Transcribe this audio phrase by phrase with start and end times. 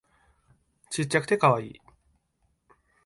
[0.89, 1.81] ちっちゃくてカワイイ